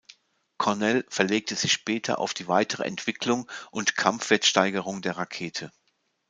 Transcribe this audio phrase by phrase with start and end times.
[0.57, 5.71] Cornell verlegte sich später auf die weitere Entwicklung und Kampfwertsteigerung der Rakete.